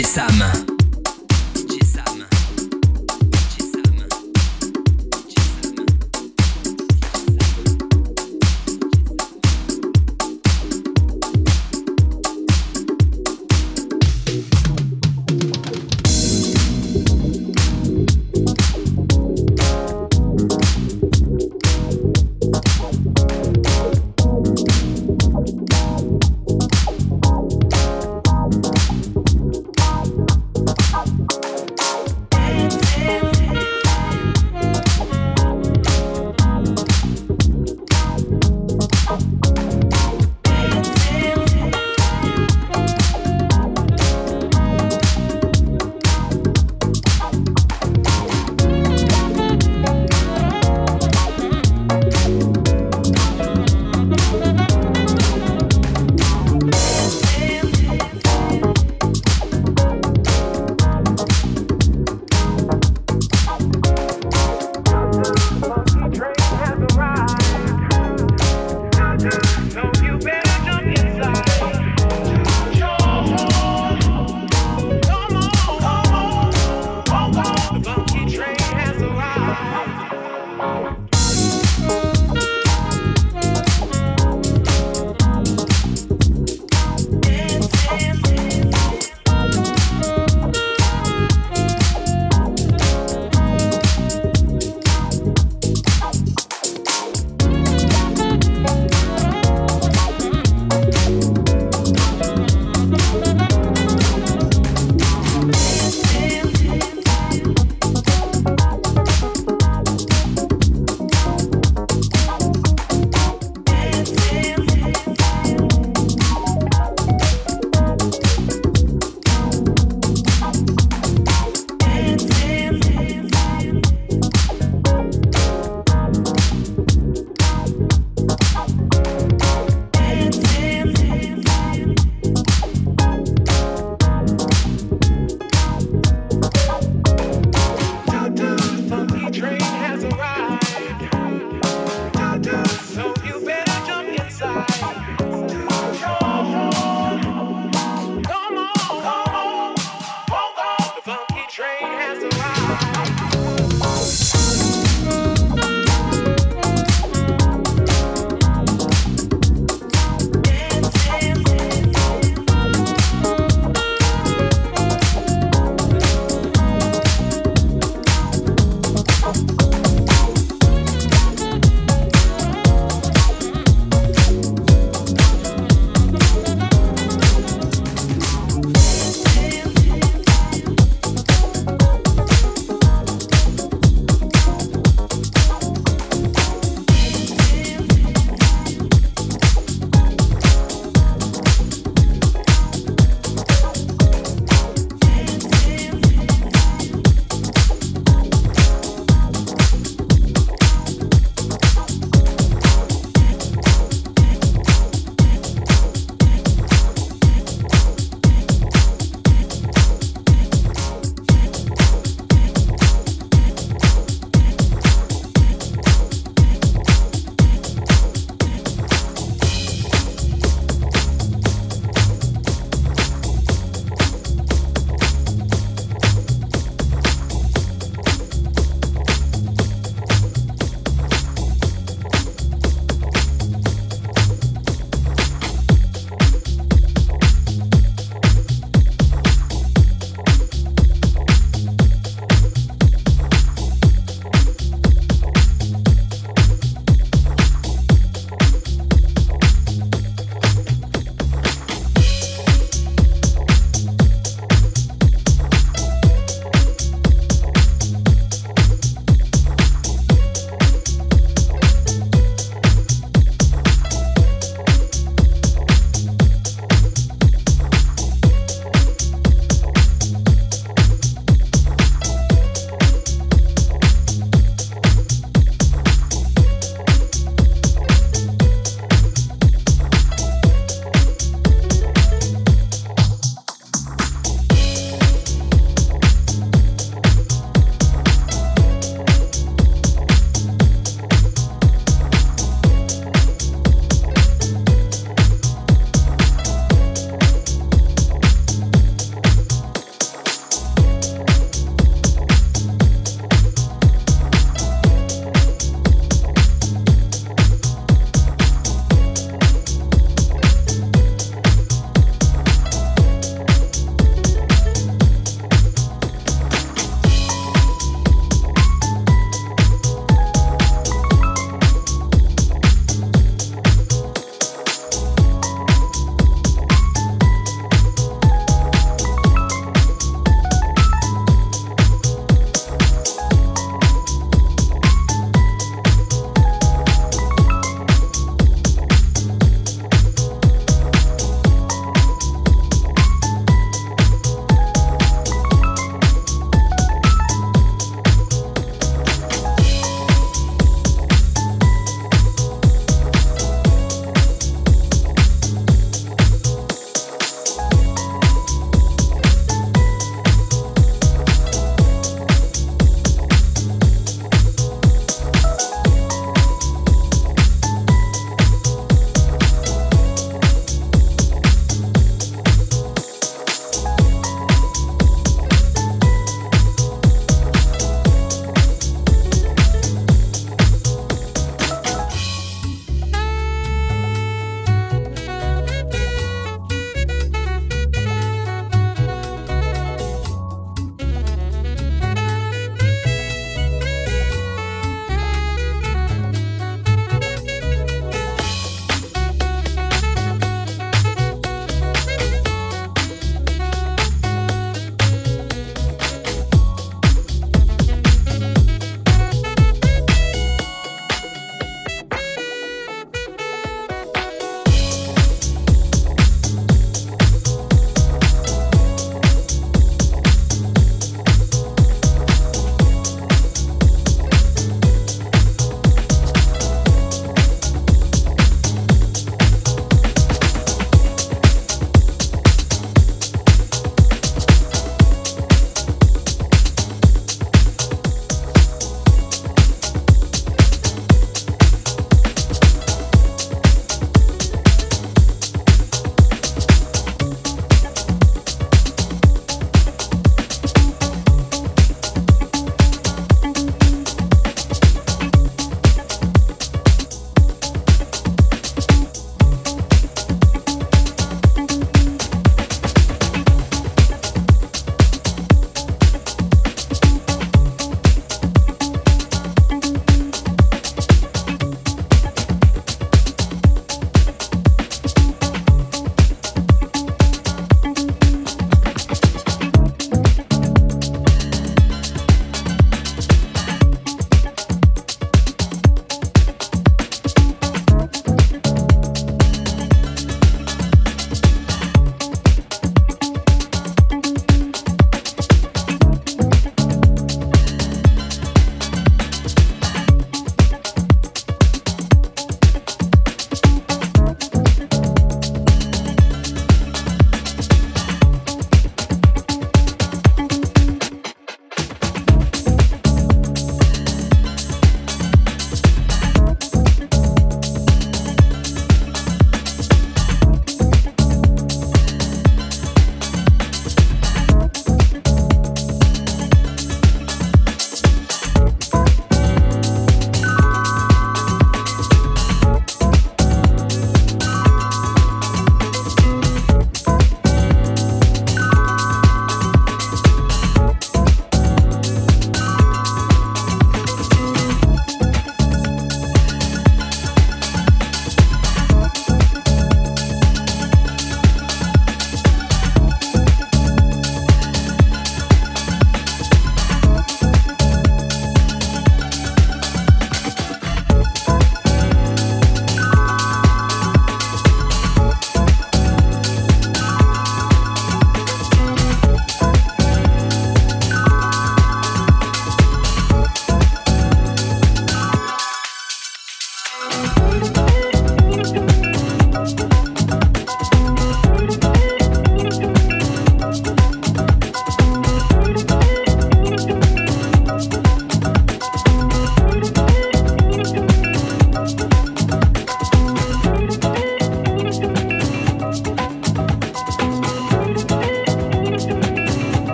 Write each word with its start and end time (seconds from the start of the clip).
DJ 0.00 0.06
Sam. 0.06 0.79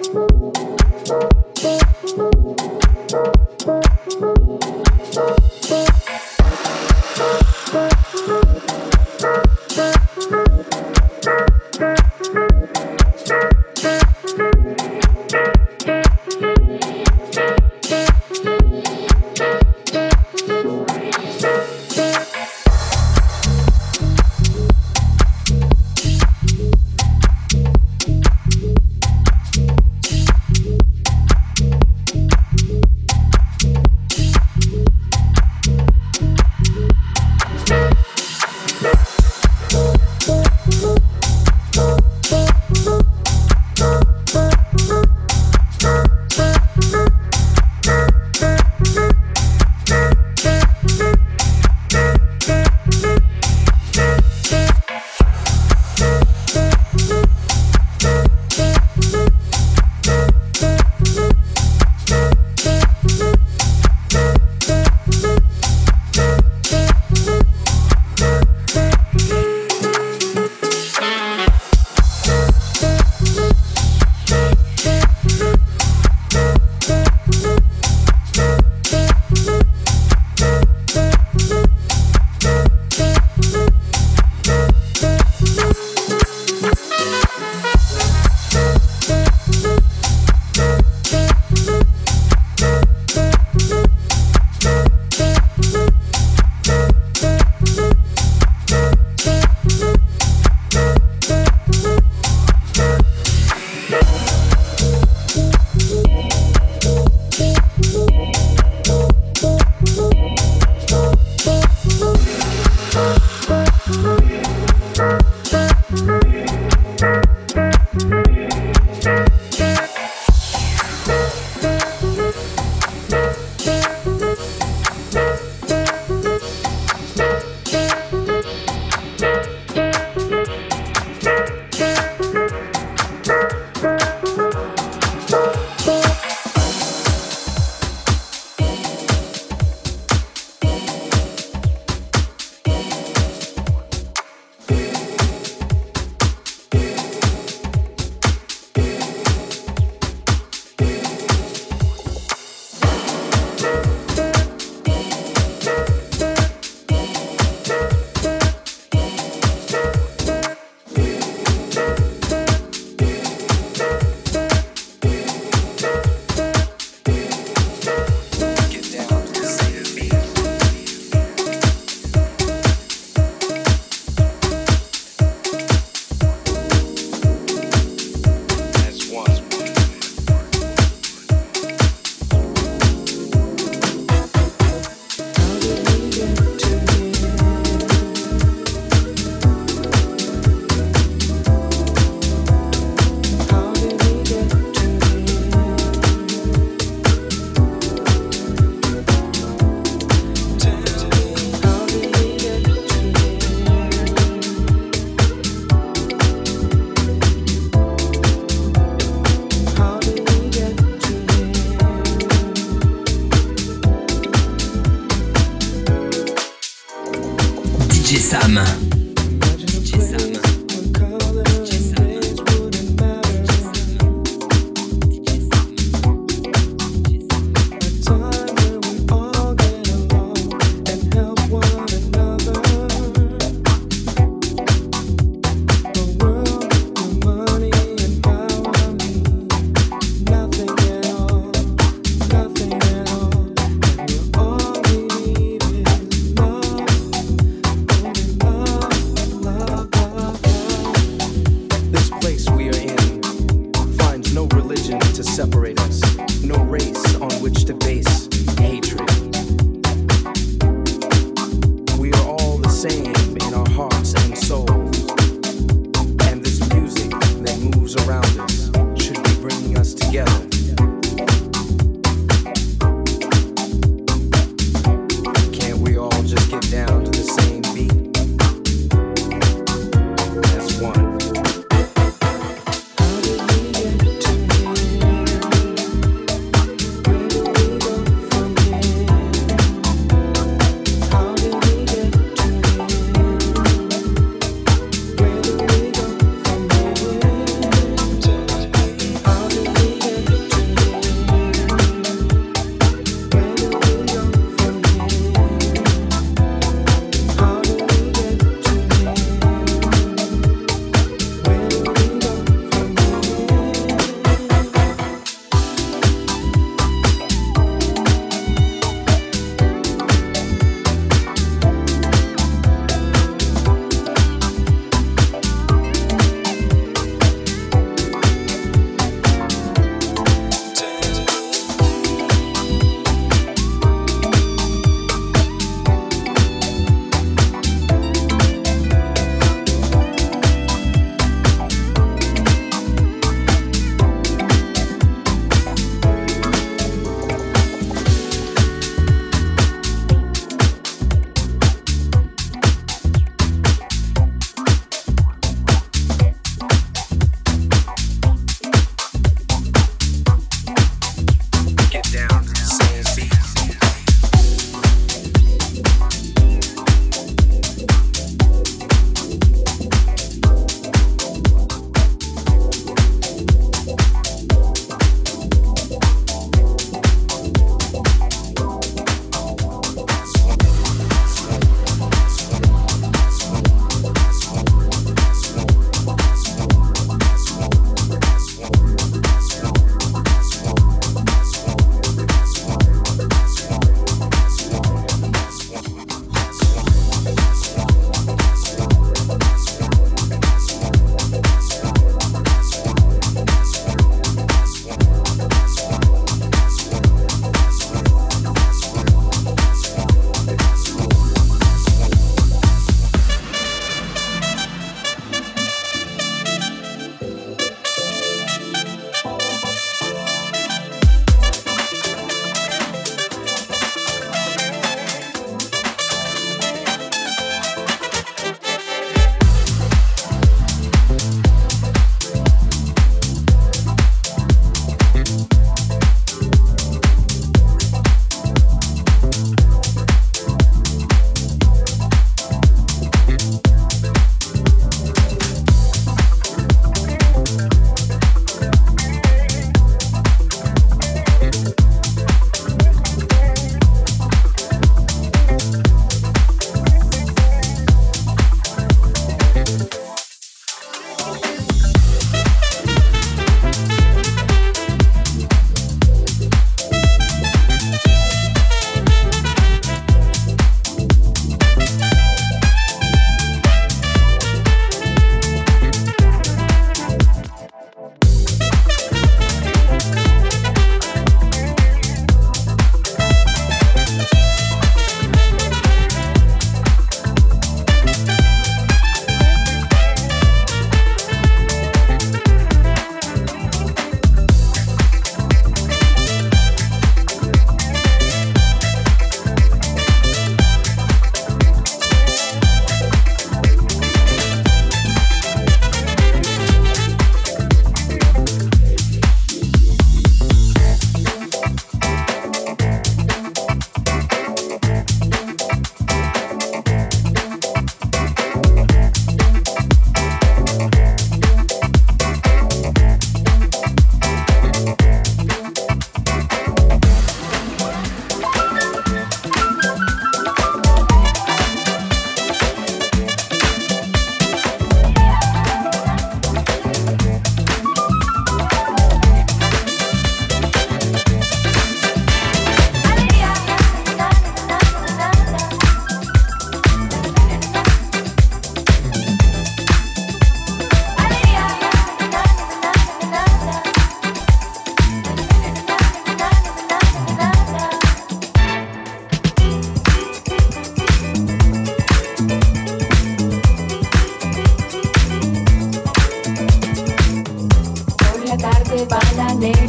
Thank 0.00 0.12
you. 2.62 2.67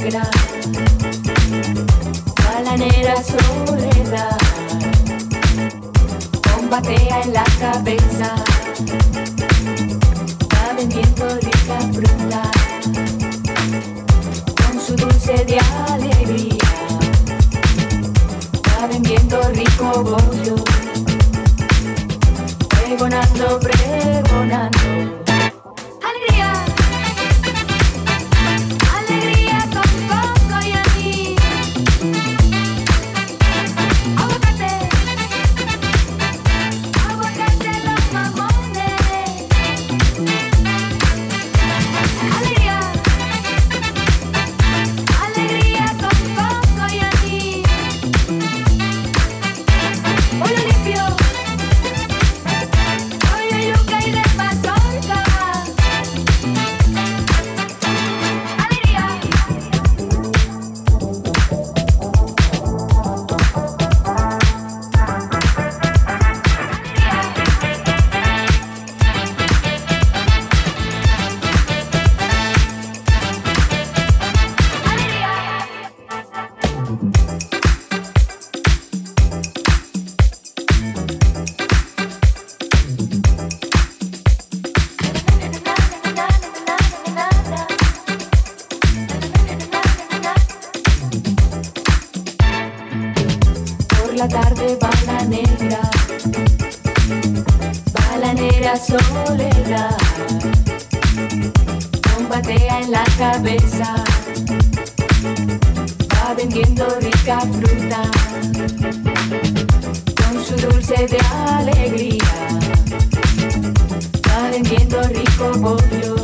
Negra, 0.10 0.30
balanera 2.44 3.16
soledad, 3.24 4.38
combatea 6.52 7.22
en 7.22 7.34
la 7.34 7.44
cabeza, 7.60 8.36
va 10.54 10.74
vendiendo 10.76 11.26
rica 11.42 11.80
fruta, 11.94 12.42
con 14.58 14.82
su 14.82 14.96
dulce 14.96 15.46
de 15.46 15.60
alegría, 15.88 16.58
va 18.68 18.88
vendiendo 18.88 19.42
rico 19.50 20.04
bollo, 20.04 20.56
pregonando, 22.70 23.60
pregonando. 23.60 25.19
vendiendo 106.40 106.88
rica 107.02 107.42
fruta 107.42 108.02
con 110.16 110.42
su 110.42 110.56
dulce 110.56 111.06
de 111.08 111.20
alegría. 111.46 112.18
Va 114.26 114.50
vendiendo 114.50 115.02
rico 115.04 115.52
pollo, 115.62 116.16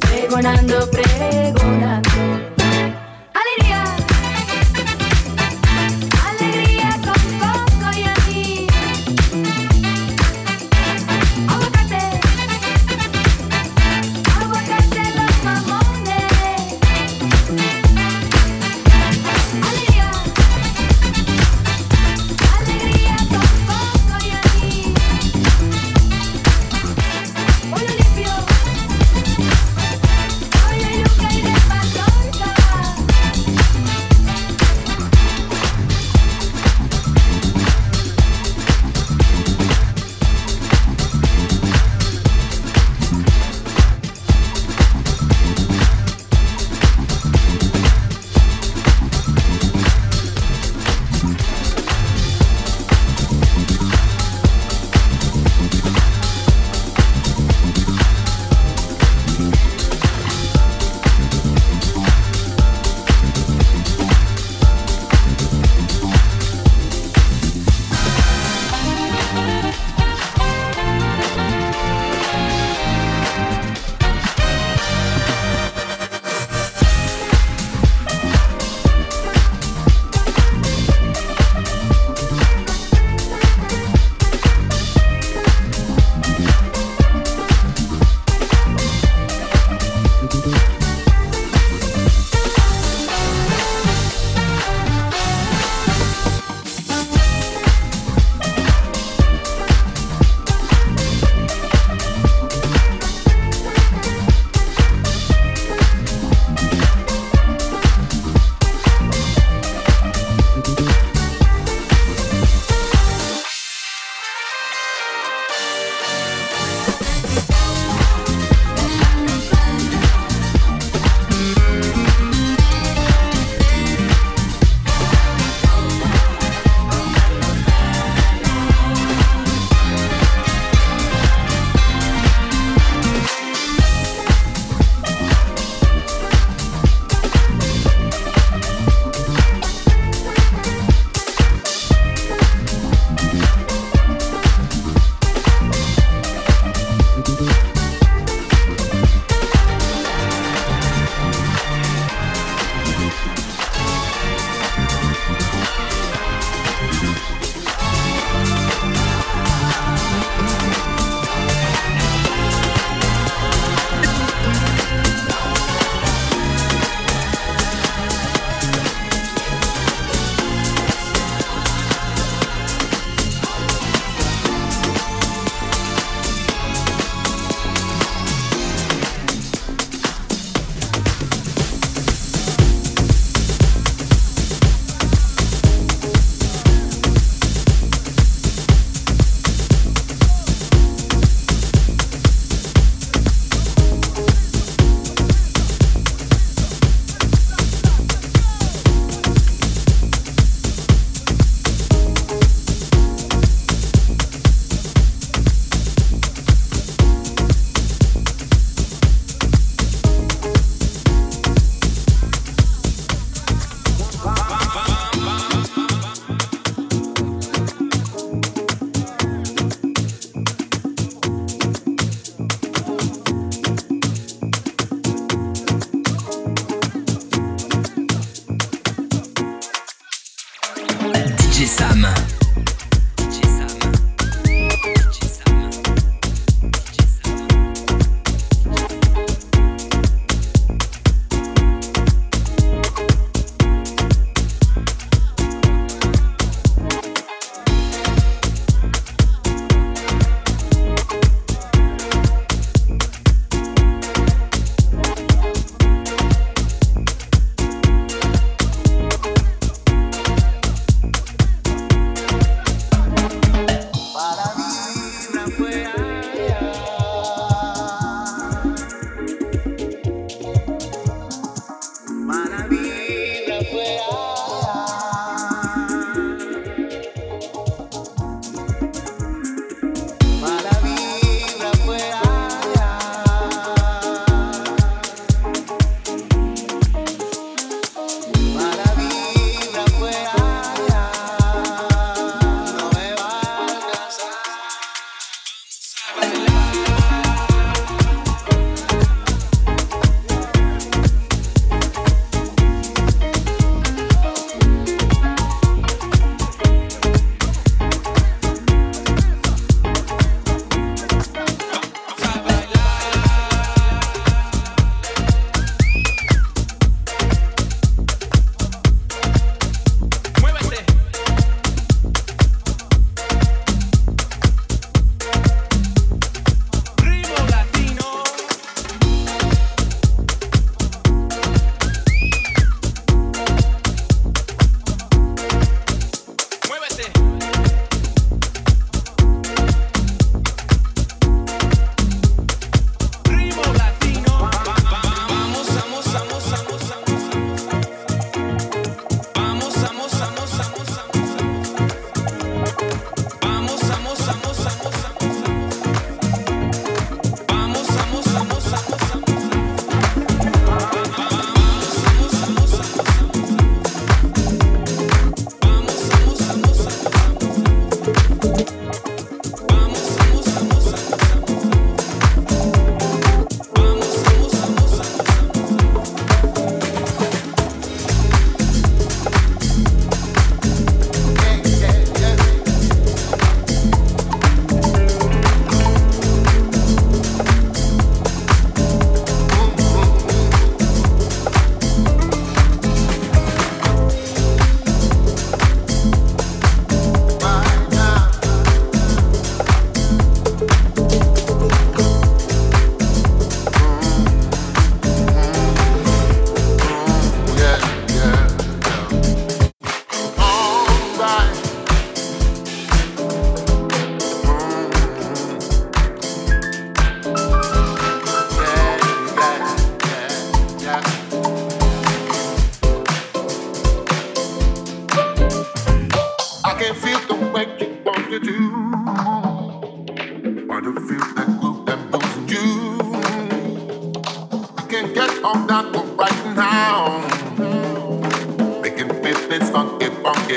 pregonando, 0.00 0.90
pregonando. 0.90 2.09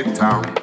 Cape 0.04 0.16
Town. 0.16 0.63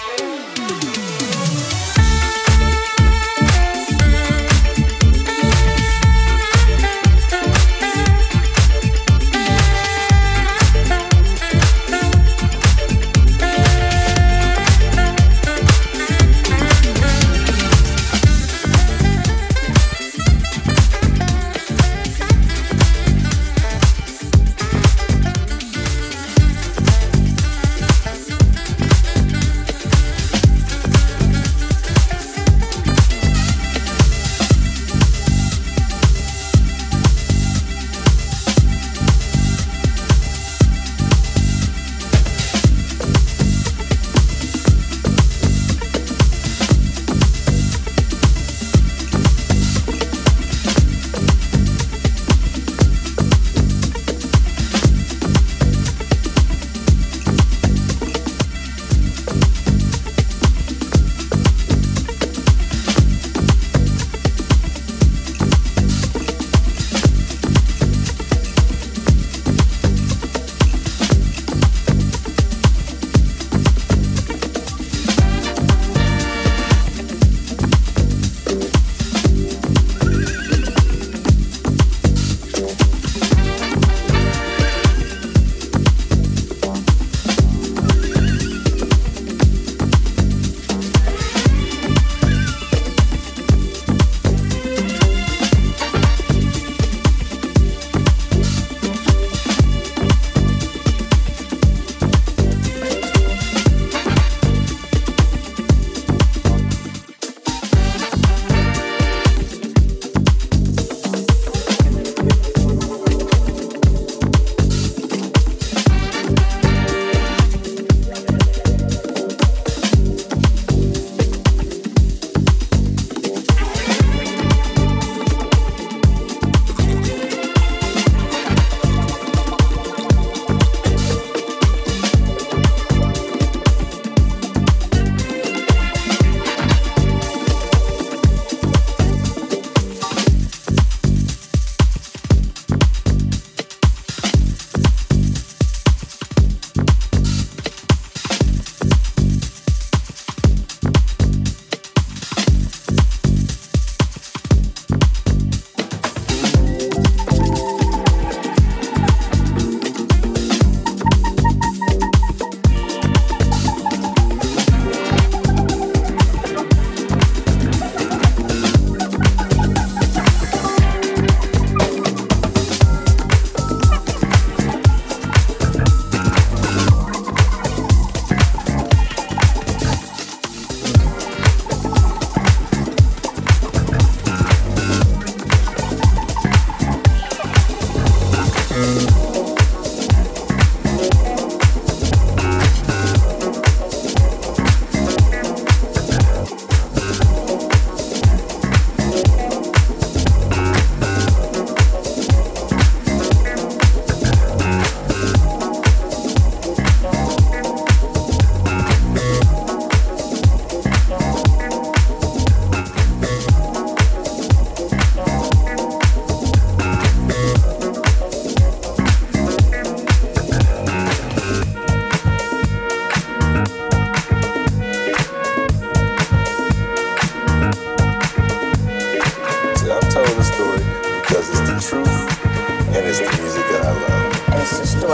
Bye. 0.00 0.29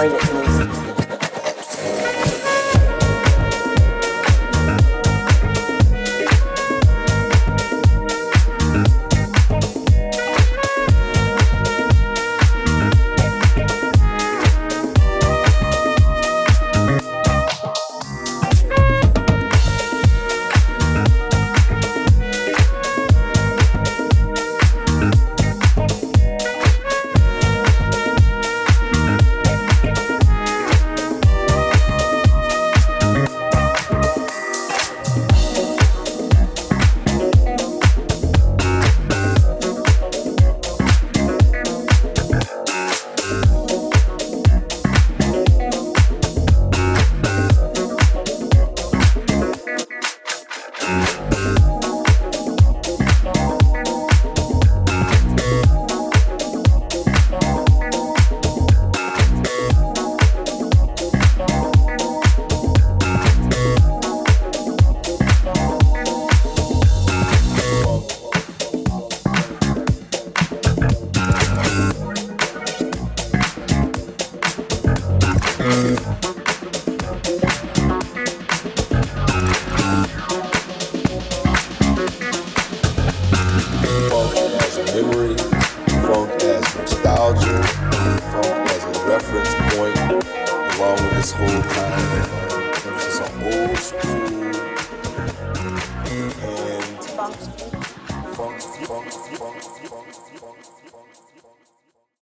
that 0.08 0.35